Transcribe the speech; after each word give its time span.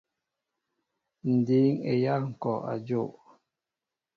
Ǹ 1.31 1.33
dǐŋ 1.45 1.69
eyâl 1.91 2.21
ŋ̀kɔ' 2.31 2.53
a 2.71 2.73
jow. 2.87 3.09